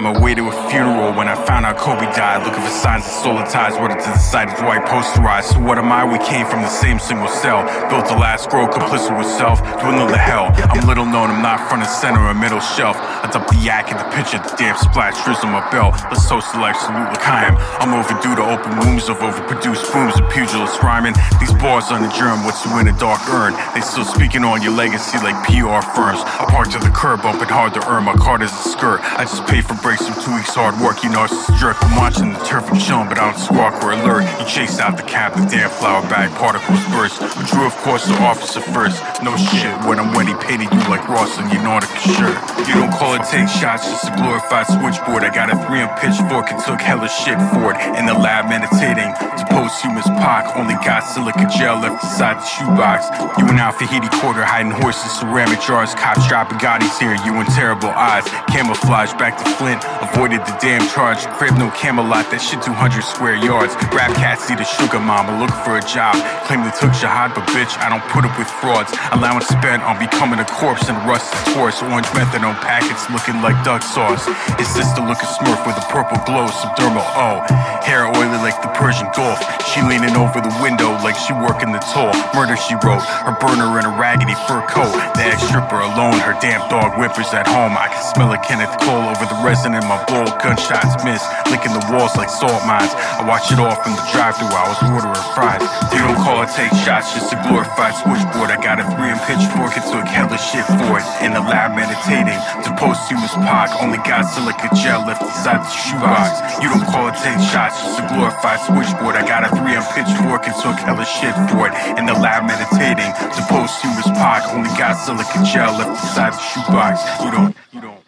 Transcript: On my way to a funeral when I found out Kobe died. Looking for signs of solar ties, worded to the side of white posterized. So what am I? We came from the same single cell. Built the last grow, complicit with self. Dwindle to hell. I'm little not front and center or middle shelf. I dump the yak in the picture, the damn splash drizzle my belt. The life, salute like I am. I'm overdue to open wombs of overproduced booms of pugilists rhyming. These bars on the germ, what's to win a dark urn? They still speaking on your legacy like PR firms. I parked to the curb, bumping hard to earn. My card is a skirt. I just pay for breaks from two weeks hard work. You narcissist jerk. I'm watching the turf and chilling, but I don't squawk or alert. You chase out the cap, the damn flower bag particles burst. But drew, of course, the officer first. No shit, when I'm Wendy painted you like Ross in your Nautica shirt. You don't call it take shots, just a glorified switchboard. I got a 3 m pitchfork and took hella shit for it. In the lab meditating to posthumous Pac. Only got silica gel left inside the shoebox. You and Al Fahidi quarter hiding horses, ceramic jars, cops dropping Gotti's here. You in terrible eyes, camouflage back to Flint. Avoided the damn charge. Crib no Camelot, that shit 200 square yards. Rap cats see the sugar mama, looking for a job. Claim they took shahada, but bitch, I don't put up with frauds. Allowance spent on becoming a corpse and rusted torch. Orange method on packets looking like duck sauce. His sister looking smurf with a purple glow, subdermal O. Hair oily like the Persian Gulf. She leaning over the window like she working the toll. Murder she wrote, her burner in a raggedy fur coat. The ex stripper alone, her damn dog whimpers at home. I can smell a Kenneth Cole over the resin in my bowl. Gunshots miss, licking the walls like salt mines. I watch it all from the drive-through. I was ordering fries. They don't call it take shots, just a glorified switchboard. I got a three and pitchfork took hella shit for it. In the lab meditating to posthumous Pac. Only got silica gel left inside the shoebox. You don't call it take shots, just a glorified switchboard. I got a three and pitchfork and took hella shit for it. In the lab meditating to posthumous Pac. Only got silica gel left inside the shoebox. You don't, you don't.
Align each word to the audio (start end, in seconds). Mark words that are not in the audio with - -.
On 0.00 0.04
my 0.04 0.18
way 0.18 0.34
to 0.34 0.48
a 0.48 0.70
funeral 0.70 1.12
when 1.12 1.28
I 1.28 1.34
found 1.44 1.66
out 1.66 1.76
Kobe 1.76 2.06
died. 2.16 2.46
Looking 2.46 2.62
for 2.64 2.70
signs 2.70 3.04
of 3.04 3.12
solar 3.20 3.44
ties, 3.44 3.76
worded 3.76 4.00
to 4.00 4.08
the 4.08 4.16
side 4.16 4.48
of 4.48 4.56
white 4.64 4.80
posterized. 4.88 5.52
So 5.52 5.60
what 5.60 5.76
am 5.76 5.92
I? 5.92 6.08
We 6.08 6.16
came 6.24 6.46
from 6.46 6.62
the 6.62 6.72
same 6.72 6.98
single 6.98 7.28
cell. 7.28 7.68
Built 7.90 8.08
the 8.08 8.16
last 8.16 8.48
grow, 8.48 8.66
complicit 8.66 9.12
with 9.18 9.26
self. 9.26 9.60
Dwindle 9.82 10.08
to 10.08 10.16
hell. 10.16 10.56
I'm 10.56 10.88
little 10.88 10.99
not 11.42 11.68
front 11.68 11.82
and 11.82 11.90
center 11.90 12.20
or 12.20 12.34
middle 12.34 12.60
shelf. 12.60 12.96
I 12.96 13.28
dump 13.32 13.48
the 13.48 13.56
yak 13.56 13.90
in 13.90 13.96
the 13.96 14.08
picture, 14.12 14.38
the 14.38 14.52
damn 14.56 14.76
splash 14.76 15.16
drizzle 15.24 15.48
my 15.48 15.64
belt. 15.72 15.96
The 16.12 16.20
life, 16.60 16.76
salute 16.76 17.10
like 17.10 17.26
I 17.26 17.48
am. 17.48 17.56
I'm 17.80 17.92
overdue 17.96 18.36
to 18.36 18.44
open 18.44 18.76
wombs 18.78 19.08
of 19.08 19.18
overproduced 19.18 19.92
booms 19.92 20.14
of 20.20 20.28
pugilists 20.30 20.82
rhyming. 20.82 21.14
These 21.40 21.52
bars 21.54 21.90
on 21.90 22.02
the 22.02 22.12
germ, 22.12 22.44
what's 22.44 22.62
to 22.62 22.70
win 22.72 22.88
a 22.88 22.96
dark 22.96 23.20
urn? 23.28 23.52
They 23.74 23.80
still 23.80 24.04
speaking 24.04 24.44
on 24.44 24.62
your 24.62 24.72
legacy 24.72 25.18
like 25.18 25.36
PR 25.44 25.82
firms. 25.96 26.20
I 26.24 26.46
parked 26.48 26.72
to 26.72 26.78
the 26.78 26.92
curb, 26.92 27.22
bumping 27.22 27.48
hard 27.48 27.74
to 27.74 27.82
earn. 27.88 28.04
My 28.04 28.14
card 28.14 28.42
is 28.42 28.52
a 28.52 28.64
skirt. 28.68 29.00
I 29.02 29.24
just 29.24 29.46
pay 29.46 29.60
for 29.60 29.74
breaks 29.82 30.06
from 30.06 30.16
two 30.22 30.34
weeks 30.34 30.54
hard 30.54 30.78
work. 30.80 31.02
You 31.02 31.10
narcissist 31.10 31.58
jerk. 31.58 31.76
I'm 31.82 31.96
watching 31.96 32.32
the 32.32 32.42
turf 32.44 32.70
and 32.70 32.80
chilling, 32.80 33.08
but 33.08 33.18
I 33.18 33.30
don't 33.30 33.40
squawk 33.40 33.82
or 33.82 33.92
alert. 33.92 34.24
You 34.38 34.46
chase 34.46 34.78
out 34.78 34.96
the 34.96 35.04
cap, 35.04 35.34
the 35.34 35.44
damn 35.46 35.70
flower 35.70 36.02
bag 36.08 36.30
particles 36.36 36.82
burst. 36.94 37.20
But 37.20 37.46
drew, 37.48 37.66
of 37.66 37.76
course, 37.84 38.06
the 38.06 38.14
officer 38.22 38.60
first. 38.60 39.00
No 39.22 39.36
shit, 39.36 39.72
when 39.86 39.98
I'm 39.98 40.12
Wendy 40.14 40.34
painted 40.34 40.72
you 40.72 40.82
like 40.88 41.06
Ross 41.08 41.29
in 41.38 41.46
your 41.50 41.62
Nautica 41.62 42.00
shirt. 42.16 42.38
You 42.66 42.74
don't 42.74 42.92
call 42.92 43.14
it 43.14 43.22
take 43.28 43.48
shots, 43.48 43.86
just 43.86 44.08
a 44.08 44.16
glorified 44.16 44.66
switchboard. 44.66 45.22
I 45.22 45.30
got 45.34 45.50
a 45.50 45.56
3 45.66 45.80
m 45.80 45.90
pitchfork 45.98 46.50
and 46.50 46.58
took 46.62 46.80
hella 46.80 47.08
shit 47.08 47.38
for 47.54 47.74
it. 47.74 47.78
In 47.98 48.06
the 48.06 48.14
lab 48.14 48.48
meditating 48.48 49.10
to 49.38 49.44
posthumous 49.50 50.06
Pac. 50.22 50.56
Only 50.56 50.74
got 50.86 51.00
silica 51.00 51.46
gel 51.50 51.78
left 51.78 52.02
inside 52.02 52.38
the 52.38 52.46
shoebox. 52.46 53.06
You 53.38 53.46
and 53.46 53.58
Al 53.58 53.72
Fahidi 53.72 54.10
quarter 54.20 54.44
hiding 54.44 54.72
horses, 54.72 55.12
ceramic 55.18 55.60
jars, 55.60 55.94
cops 55.94 56.26
dropping 56.26 56.58
Gotti's 56.58 56.98
here. 56.98 57.14
You 57.24 57.38
in 57.38 57.46
terrible 57.52 57.90
eyes, 57.90 58.24
camouflage 58.48 59.12
back 59.14 59.38
to 59.38 59.44
Flint. 59.58 59.84
Avoided 60.00 60.40
the 60.46 60.56
damn 60.60 60.82
charge. 60.90 61.26
Crib 61.38 61.56
no 61.58 61.70
Camelot, 61.70 62.30
that 62.30 62.40
shit 62.40 62.62
200 62.62 63.02
square 63.02 63.36
yards. 63.36 63.74
Rap 63.94 64.14
cats 64.16 64.44
see 64.46 64.54
the 64.54 64.64
sugar 64.64 65.00
mama, 65.00 65.38
looking 65.38 65.60
for 65.62 65.76
a 65.78 65.84
job. 65.84 66.14
Claim 66.46 66.62
they 66.62 66.74
took 66.74 66.94
shahada, 66.94 67.34
but 67.34 67.46
bitch, 67.54 67.76
I 67.78 67.88
don't 67.88 68.04
put 68.10 68.24
up 68.24 68.34
with 68.38 68.48
frauds. 68.48 68.92
Allowance 69.12 69.46
spent 69.46 69.82
on 69.82 69.98
becoming 69.98 70.40
a 70.40 70.44
corpse 70.44 70.88
and 70.88 70.98
rusted 71.20 71.54
torch. 71.54 71.82
Orange 71.82 72.08
method 72.16 72.42
on 72.44 72.56
packets 72.56 73.08
looking 73.10 73.40
like 73.42 73.56
duck 73.64 73.82
sauce. 73.82 74.24
His 74.56 74.68
sister 74.68 75.04
looking 75.04 75.28
smurf 75.28 75.60
with 75.66 75.76
a 75.76 75.86
purple 75.92 76.16
glow, 76.24 76.48
subdermal 76.48 77.04
O. 77.16 77.44
Hair 77.84 78.08
oily 78.16 78.40
like 78.40 78.56
the 78.62 78.72
Persian 78.72 79.08
Gulf. 79.12 79.38
She 79.68 79.82
leaning 79.82 80.16
over 80.16 80.40
the 80.40 80.52
window 80.62 80.92
like 81.04 81.16
she 81.16 81.32
working 81.32 81.72
the 81.72 81.82
toll. 81.92 82.12
Murder 82.34 82.56
she 82.56 82.74
wrote, 82.80 83.04
her 83.26 83.36
burner 83.36 83.78
in 83.78 83.84
a 83.84 83.92
raggedy 84.00 84.34
fur 84.48 84.64
coat. 84.66 84.92
The 85.14 85.24
ex 85.28 85.42
stripper 85.44 85.80
alone, 85.80 86.18
her 86.24 86.36
damn 86.40 86.64
dog 86.68 86.96
whimpers 86.96 87.32
at 87.34 87.46
home. 87.46 87.76
I 87.76 87.88
can 87.88 88.02
smell 88.02 88.32
a 88.32 88.38
Kenneth 88.40 88.72
Cole 88.80 89.04
over 89.08 89.24
the 89.26 89.38
resin 89.44 89.74
in 89.74 89.84
my 89.86 90.00
bowl. 90.08 90.26
Gunshots 90.40 91.04
miss, 91.04 91.22
licking 91.50 91.72
the 91.72 91.84
walls 91.92 92.16
like 92.16 92.30
salt 92.30 92.64
mines. 92.66 92.92
I 92.94 93.24
watch 93.26 93.52
it 93.52 93.60
all 93.60 93.74
from 93.82 93.92
the 93.94 94.04
drive-through. 94.12 94.50
I 94.50 94.64
was 94.68 94.80
ordering 94.88 95.26
fries. 95.36 95.64
They 95.92 95.98
don't 96.00 96.16
call 96.16 96.42
it 96.42 96.50
take 96.56 96.72
shots, 96.82 97.12
just 97.12 97.32
a 97.32 97.38
glorified 97.46 97.94
switchboard. 97.94 98.50
I 98.50 98.58
got 98.62 98.80
a 98.80 98.86
three 98.96 99.10
and 99.10 99.20
pitchfork 99.28 99.74
took 99.90 100.06
hella 100.06 100.19
shit 100.40 100.64
for 100.64 100.98
it. 100.98 101.06
In 101.20 101.36
the 101.36 101.44
lab 101.44 101.76
meditating 101.76 102.40
to 102.64 102.70
posthumous 102.80 103.34
Pac. 103.44 103.70
Only 103.82 103.98
got 104.08 104.24
silica 104.24 104.72
gel 104.74 105.04
left 105.06 105.22
inside 105.22 105.60
the 105.60 105.70
shoebox. 105.70 106.40
You 106.64 106.72
don't 106.72 106.84
call 106.88 107.08
it 107.08 107.16
take 107.20 107.38
shots, 107.52 107.76
just 107.84 108.00
a 108.00 108.04
glorified 108.08 108.60
switchboard. 108.64 109.14
I 109.16 109.22
got 109.28 109.44
a 109.44 109.50
three 109.52 109.76
and 109.76 109.86
pitchfork 109.92 110.48
and 110.48 110.56
took 110.64 110.80
hella 110.80 111.04
shit 111.04 111.36
for 111.52 111.68
it. 111.68 111.74
In 112.00 112.06
the 112.06 112.14
lab 112.14 112.48
meditating 112.48 113.12
to 113.12 113.40
posthumous 113.52 114.08
Pac. 114.16 114.48
Only 114.52 114.70
got 114.80 114.96
silica 114.96 115.44
gel 115.44 115.76
left 115.76 116.00
inside 116.00 116.32
the 116.32 116.42
shoebox. 116.42 117.04
You 117.22 117.30
don't, 117.30 117.56
you 117.72 117.80
don't. 117.80 117.99